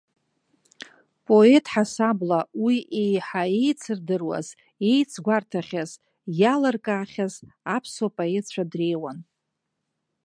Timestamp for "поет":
1.25-1.65